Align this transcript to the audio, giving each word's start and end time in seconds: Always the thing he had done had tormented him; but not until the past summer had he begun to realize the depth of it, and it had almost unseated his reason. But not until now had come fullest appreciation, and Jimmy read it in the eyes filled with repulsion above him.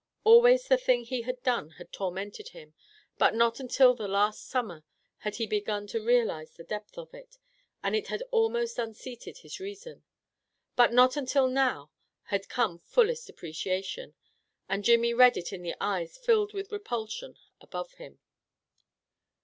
Always 0.23 0.67
the 0.67 0.77
thing 0.79 1.03
he 1.03 1.21
had 1.21 1.43
done 1.43 1.69
had 1.77 1.93
tormented 1.93 2.49
him; 2.57 2.73
but 3.19 3.35
not 3.35 3.59
until 3.59 3.93
the 3.93 4.07
past 4.07 4.47
summer 4.47 4.83
had 5.19 5.35
he 5.35 5.45
begun 5.45 5.85
to 5.93 6.01
realize 6.03 6.53
the 6.55 6.63
depth 6.63 6.97
of 6.97 7.13
it, 7.13 7.37
and 7.83 7.95
it 7.95 8.07
had 8.07 8.23
almost 8.31 8.79
unseated 8.79 9.37
his 9.37 9.59
reason. 9.59 10.03
But 10.75 10.91
not 10.91 11.17
until 11.17 11.47
now 11.47 11.91
had 12.23 12.49
come 12.49 12.79
fullest 12.79 13.29
appreciation, 13.29 14.15
and 14.67 14.83
Jimmy 14.83 15.13
read 15.13 15.37
it 15.37 15.53
in 15.53 15.61
the 15.61 15.75
eyes 15.79 16.17
filled 16.17 16.51
with 16.51 16.71
repulsion 16.71 17.37
above 17.59 17.91
him. 17.93 18.17